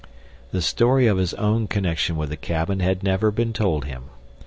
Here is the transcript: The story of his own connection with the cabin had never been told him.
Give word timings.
The 0.51 0.63
story 0.63 1.05
of 1.05 1.17
his 1.19 1.35
own 1.35 1.67
connection 1.67 2.15
with 2.17 2.29
the 2.29 2.35
cabin 2.35 2.79
had 2.79 3.03
never 3.03 3.29
been 3.29 3.53
told 3.53 3.85
him. 3.85 4.05